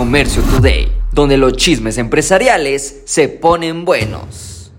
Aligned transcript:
Comercio 0.00 0.42
Today, 0.44 0.90
donde 1.12 1.36
los 1.36 1.52
chismes 1.58 1.98
empresariales 1.98 3.02
se 3.04 3.28
ponen 3.28 3.84
buenos. 3.84 4.72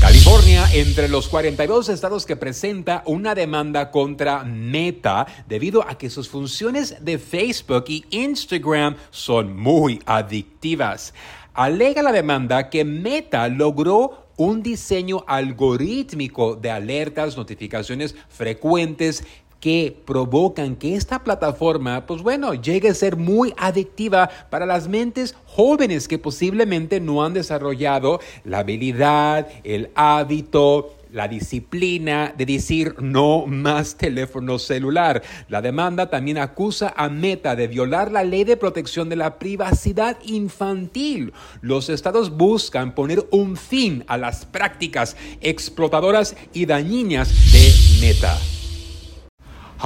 California, 0.00 0.64
entre 0.72 1.10
los 1.10 1.28
42 1.28 1.90
estados 1.90 2.24
que 2.24 2.34
presenta 2.34 3.02
una 3.04 3.34
demanda 3.34 3.90
contra 3.90 4.42
Meta 4.42 5.26
debido 5.46 5.86
a 5.86 5.98
que 5.98 6.08
sus 6.08 6.30
funciones 6.30 7.04
de 7.04 7.18
Facebook 7.18 7.84
y 7.88 8.06
Instagram 8.08 8.96
son 9.10 9.54
muy 9.54 10.00
adictivas. 10.06 11.12
Alega 11.52 12.00
la 12.00 12.12
demanda 12.12 12.70
que 12.70 12.86
Meta 12.86 13.46
logró 13.48 14.28
un 14.38 14.62
diseño 14.62 15.24
algorítmico 15.26 16.56
de 16.56 16.70
alertas, 16.70 17.36
notificaciones 17.36 18.14
frecuentes 18.30 19.24
que 19.60 19.96
provocan 20.04 20.76
que 20.76 20.94
esta 20.94 21.24
plataforma, 21.24 22.06
pues 22.06 22.22
bueno, 22.22 22.54
llegue 22.54 22.90
a 22.90 22.94
ser 22.94 23.16
muy 23.16 23.54
adictiva 23.56 24.30
para 24.50 24.66
las 24.66 24.88
mentes 24.88 25.34
jóvenes 25.46 26.08
que 26.08 26.18
posiblemente 26.18 27.00
no 27.00 27.24
han 27.24 27.34
desarrollado 27.34 28.20
la 28.44 28.58
habilidad, 28.60 29.48
el 29.64 29.90
hábito, 29.94 30.96
la 31.12 31.28
disciplina 31.28 32.34
de 32.36 32.46
decir 32.46 32.94
no 33.00 33.46
más 33.46 33.96
teléfono 33.96 34.58
celular. 34.58 35.22
La 35.48 35.62
demanda 35.62 36.10
también 36.10 36.38
acusa 36.38 36.92
a 36.96 37.08
Meta 37.08 37.56
de 37.56 37.68
violar 37.68 38.12
la 38.12 38.22
ley 38.22 38.44
de 38.44 38.56
protección 38.56 39.08
de 39.08 39.16
la 39.16 39.38
privacidad 39.38 40.18
infantil. 40.24 41.32
Los 41.60 41.88
estados 41.88 42.36
buscan 42.36 42.94
poner 42.94 43.26
un 43.30 43.56
fin 43.56 44.04
a 44.08 44.18
las 44.18 44.44
prácticas 44.44 45.16
explotadoras 45.40 46.36
y 46.52 46.66
dañinas 46.66 47.30
de 47.52 48.06
Meta. 48.06 48.38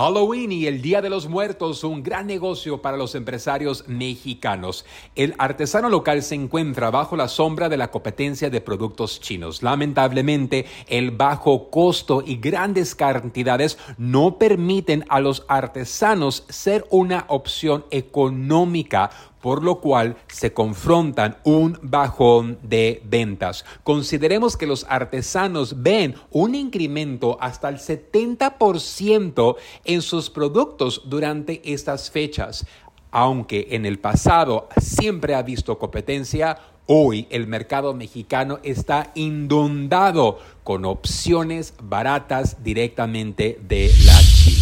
Halloween 0.01 0.51
y 0.51 0.67
el 0.67 0.81
Día 0.81 1.03
de 1.03 1.11
los 1.11 1.29
Muertos, 1.29 1.85
un 1.85 2.03
gran 2.03 2.27
negocio 2.27 2.81
para 2.81 2.97
los 2.97 3.15
empresarios 3.15 3.85
mexicanos. 3.87 4.87
El 5.15 5.35
artesano 5.37 5.91
local 5.91 6.23
se 6.23 6.37
encuentra 6.37 6.91
bajo 6.91 7.17
la 7.17 7.29
sombra 7.29 7.69
de 7.69 7.77
la 7.77 7.91
competencia 7.91 8.49
de 8.49 8.63
productos 8.63 9.21
chinos. 9.21 9.63
Lamentablemente, 9.63 10.65
el 10.89 11.11
bajo 11.11 11.69
costo 11.69 12.23
y 12.25 12.37
grandes 12.37 12.95
cantidades 12.95 13.77
no 13.99 14.39
permiten 14.39 15.05
a 15.11 15.21
los 15.21 15.45
artesanos 15.49 16.45
ser 16.49 16.87
una 16.89 17.27
opción 17.29 17.85
económica 17.91 19.11
por 19.41 19.63
lo 19.63 19.81
cual 19.81 20.17
se 20.29 20.53
confrontan 20.53 21.37
un 21.45 21.79
bajón 21.83 22.59
de 22.63 23.03
ventas. 23.05 23.65
Consideremos 23.85 24.57
que 24.57 24.67
los 24.67 24.87
artesanos 24.89 25.83
ven 25.83 26.15
un 26.31 26.55
incremento 26.55 27.39
hasta 27.41 27.69
el 27.69 27.77
70% 27.77 29.57
en 29.85 30.03
sus 30.03 30.31
productos 30.31 31.03
durante 31.07 31.61
estas 31.65 32.11
fechas. 32.11 32.67
Aunque 33.11 33.69
en 33.71 33.87
el 33.87 33.99
pasado 33.99 34.69
siempre 34.81 35.35
ha 35.35 35.43
visto 35.43 35.79
competencia, 35.79 36.59
hoy 36.87 37.27
el 37.31 37.47
mercado 37.47 37.95
mexicano 37.95 38.61
está 38.63 39.11
inundado 39.15 40.39
con 40.65 40.85
opciones 40.85 41.75
baratas 41.83 42.63
directamente 42.63 43.59
de 43.67 43.93
la 44.05 44.19
China. 44.21 44.60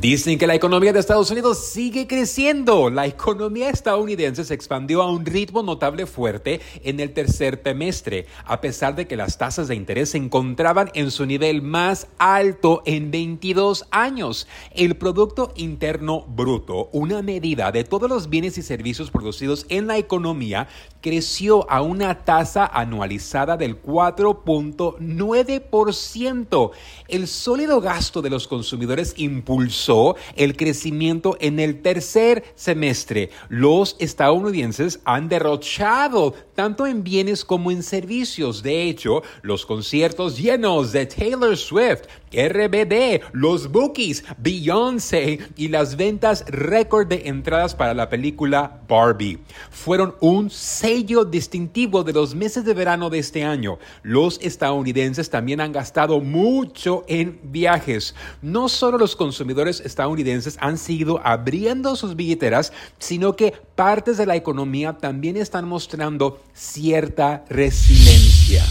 Dicen 0.00 0.38
que 0.38 0.46
la 0.46 0.54
economía 0.54 0.94
de 0.94 1.00
Estados 1.00 1.30
Unidos 1.30 1.58
sigue 1.58 2.06
creciendo. 2.06 2.88
La 2.88 3.04
economía 3.04 3.68
estadounidense 3.68 4.46
se 4.46 4.54
expandió 4.54 5.02
a 5.02 5.12
un 5.12 5.26
ritmo 5.26 5.62
notable 5.62 6.06
fuerte 6.06 6.62
en 6.82 7.00
el 7.00 7.12
tercer 7.12 7.58
trimestre, 7.58 8.24
a 8.46 8.62
pesar 8.62 8.94
de 8.94 9.06
que 9.06 9.18
las 9.18 9.36
tasas 9.36 9.68
de 9.68 9.74
interés 9.74 10.12
se 10.12 10.16
encontraban 10.16 10.90
en 10.94 11.10
su 11.10 11.26
nivel 11.26 11.60
más 11.60 12.06
alto 12.16 12.82
en 12.86 13.10
22 13.10 13.88
años. 13.90 14.48
El 14.74 14.96
Producto 14.96 15.52
Interno 15.54 16.22
Bruto, 16.22 16.88
una 16.92 17.20
medida 17.20 17.70
de 17.70 17.84
todos 17.84 18.08
los 18.08 18.30
bienes 18.30 18.56
y 18.56 18.62
servicios 18.62 19.10
producidos 19.10 19.66
en 19.68 19.86
la 19.86 19.98
economía, 19.98 20.66
creció 21.02 21.70
a 21.70 21.82
una 21.82 22.24
tasa 22.24 22.64
anualizada 22.64 23.58
del 23.58 23.82
4.9%. 23.82 26.70
El 27.08 27.28
sólido 27.28 27.82
gasto 27.82 28.22
de 28.22 28.30
los 28.30 28.48
consumidores 28.48 29.12
impulsó 29.18 29.89
el 30.36 30.56
crecimiento 30.56 31.36
en 31.40 31.58
el 31.58 31.82
tercer 31.82 32.44
semestre. 32.54 33.30
Los 33.48 33.96
estadounidenses 33.98 35.00
han 35.04 35.28
derrochado 35.28 36.34
tanto 36.60 36.86
en 36.86 37.02
bienes 37.02 37.42
como 37.42 37.70
en 37.70 37.82
servicios. 37.82 38.62
De 38.62 38.82
hecho, 38.82 39.22
los 39.40 39.64
conciertos 39.64 40.36
llenos 40.36 40.92
de 40.92 41.06
Taylor 41.06 41.56
Swift, 41.56 42.02
RBD, 42.30 43.22
los 43.32 43.72
bookies, 43.72 44.24
Beyoncé 44.36 45.38
y 45.56 45.68
las 45.68 45.96
ventas 45.96 46.44
récord 46.48 47.06
de 47.08 47.28
entradas 47.28 47.74
para 47.74 47.94
la 47.94 48.10
película 48.10 48.82
Barbie 48.86 49.38
fueron 49.70 50.14
un 50.20 50.50
sello 50.50 51.24
distintivo 51.24 52.04
de 52.04 52.12
los 52.12 52.34
meses 52.34 52.62
de 52.66 52.74
verano 52.74 53.08
de 53.08 53.20
este 53.20 53.42
año. 53.42 53.78
Los 54.02 54.38
estadounidenses 54.42 55.30
también 55.30 55.62
han 55.62 55.72
gastado 55.72 56.20
mucho 56.20 57.04
en 57.08 57.40
viajes. 57.42 58.14
No 58.42 58.68
solo 58.68 58.98
los 58.98 59.16
consumidores 59.16 59.80
estadounidenses 59.80 60.58
han 60.60 60.76
seguido 60.76 61.22
abriendo 61.24 61.96
sus 61.96 62.16
billeteras, 62.16 62.70
sino 62.98 63.34
que 63.34 63.54
partes 63.74 64.18
de 64.18 64.26
la 64.26 64.36
economía 64.36 64.98
también 64.98 65.38
están 65.38 65.66
mostrando 65.66 66.38
cierta 66.60 67.42
resiliencia. 67.48 68.62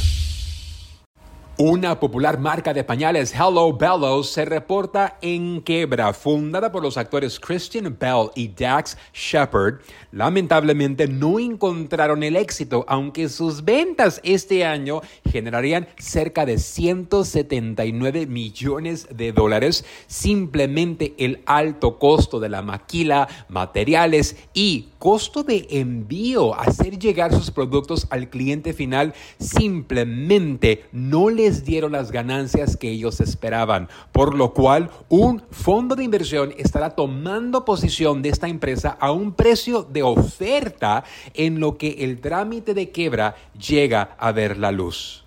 Una 1.61 1.99
popular 1.99 2.39
marca 2.39 2.73
de 2.73 2.85
pañales, 2.85 3.33
Hello 3.33 3.73
Bellows, 3.73 4.29
se 4.29 4.45
reporta 4.45 5.17
en 5.21 5.59
quiebra. 5.59 6.13
Fundada 6.13 6.71
por 6.71 6.81
los 6.81 6.95
actores 6.95 7.37
Christian 7.37 7.97
Bell 7.99 8.29
y 8.33 8.47
Dax 8.47 8.95
Shepard, 9.13 9.81
lamentablemente 10.13 11.05
no 11.09 11.37
encontraron 11.37 12.23
el 12.23 12.37
éxito, 12.37 12.85
aunque 12.87 13.27
sus 13.27 13.65
ventas 13.65 14.21
este 14.23 14.63
año 14.63 15.01
generarían 15.29 15.89
cerca 15.97 16.45
de 16.45 16.59
179 16.59 18.25
millones 18.25 19.09
de 19.11 19.33
dólares. 19.33 19.83
Simplemente 20.07 21.13
el 21.17 21.41
alto 21.45 21.99
costo 21.99 22.39
de 22.39 22.47
la 22.47 22.61
maquila, 22.61 23.27
materiales 23.49 24.37
y 24.53 24.91
costo 24.99 25.43
de 25.43 25.65
envío, 25.71 26.53
hacer 26.59 26.99
llegar 26.99 27.33
sus 27.33 27.49
productos 27.49 28.05
al 28.11 28.29
cliente 28.29 28.73
final, 28.73 29.13
simplemente 29.39 30.85
no 30.91 31.29
les 31.29 31.65
dieron 31.65 31.93
las 31.93 32.11
ganancias 32.11 32.77
que 32.77 32.91
ellos 32.91 33.21
esperaban, 33.21 33.89
por 34.11 34.35
lo 34.35 34.53
cual 34.53 34.91
un 35.07 35.41
fondo 35.49 35.95
de 35.95 36.03
inversión 36.03 36.53
estará 36.57 36.91
tomando 36.91 37.65
posición 37.65 38.21
de 38.21 38.29
esta 38.29 38.47
empresa 38.47 38.97
a 38.99 39.11
un 39.11 39.31
precio 39.33 39.83
de 39.83 40.03
oferta 40.03 41.05
en 41.33 41.59
lo 41.59 41.77
que 41.77 41.95
el 41.99 42.19
trámite 42.19 42.73
de 42.73 42.91
quiebra 42.91 43.35
llega 43.57 44.15
a 44.19 44.31
ver 44.31 44.57
la 44.57 44.71
luz. 44.71 45.23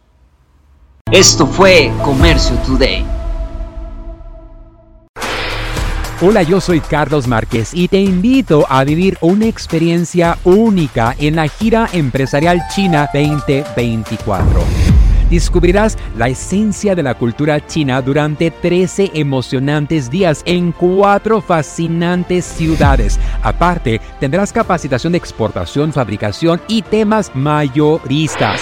Esto 1.10 1.46
fue 1.46 1.90
Comercio 2.04 2.56
Today. 2.66 3.21
Hola, 6.24 6.44
yo 6.44 6.60
soy 6.60 6.78
Carlos 6.78 7.26
Márquez 7.26 7.74
y 7.74 7.88
te 7.88 8.00
invito 8.00 8.64
a 8.68 8.84
vivir 8.84 9.18
una 9.22 9.46
experiencia 9.46 10.38
única 10.44 11.16
en 11.18 11.34
la 11.34 11.48
gira 11.48 11.88
empresarial 11.92 12.62
China 12.72 13.10
2024 13.12 14.62
descubrirás 15.28 15.96
la 16.16 16.28
esencia 16.28 16.94
de 16.94 17.02
la 17.02 17.14
cultura 17.14 17.66
china 17.66 18.02
durante 18.02 18.50
13 18.50 19.12
emocionantes 19.14 20.10
días 20.10 20.42
en 20.44 20.72
cuatro 20.72 21.40
fascinantes 21.40 22.44
ciudades. 22.44 23.18
Aparte, 23.42 23.98
tendrás 24.20 24.52
capacitación 24.52 25.12
de 25.12 25.18
exportación, 25.18 25.90
fabricación 25.90 26.60
y 26.68 26.82
temas 26.82 27.34
mayoristas. 27.34 28.60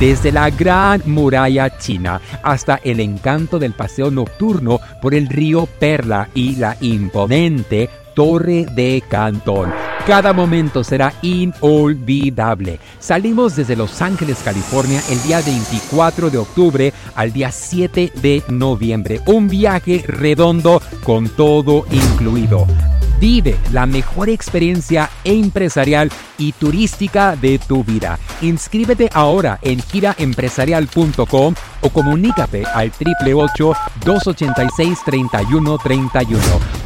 Desde 0.00 0.30
la 0.30 0.48
gran 0.50 1.02
muralla 1.06 1.76
china 1.76 2.20
hasta 2.44 2.76
el 2.84 3.00
encanto 3.00 3.58
del 3.58 3.72
paseo 3.72 4.12
nocturno 4.12 4.80
por 5.02 5.12
el 5.12 5.26
río 5.28 5.66
Perla 5.66 6.28
y 6.34 6.54
la 6.54 6.76
imponente 6.80 7.90
Torre 8.14 8.66
de 8.76 9.02
Cantón. 9.08 9.72
Cada 10.06 10.32
momento 10.32 10.84
será 10.84 11.12
inolvidable. 11.22 12.78
Salimos 13.00 13.56
desde 13.56 13.74
Los 13.74 14.00
Ángeles, 14.00 14.38
California, 14.44 15.02
el 15.10 15.20
día 15.24 15.40
24 15.40 16.30
de 16.30 16.38
octubre 16.38 16.92
al 17.16 17.32
día 17.32 17.50
7 17.50 18.12
de 18.22 18.44
noviembre. 18.48 19.20
Un 19.26 19.48
viaje 19.48 20.04
redondo 20.06 20.80
con 21.02 21.28
todo 21.28 21.86
incluido. 21.90 22.66
Vive 23.20 23.56
la 23.72 23.84
mejor 23.86 24.28
experiencia 24.28 25.10
empresarial 25.24 26.10
y 26.38 26.52
turística 26.52 27.34
de 27.34 27.58
tu 27.58 27.82
vida. 27.82 28.16
Inscríbete 28.42 29.10
ahora 29.12 29.58
en 29.62 29.80
giraempresarial.com 29.82 31.54
o 31.80 31.90
comunícate 31.90 32.64
al 32.64 32.88
888 32.88 33.72
286 34.04 34.98
3131 35.04 36.77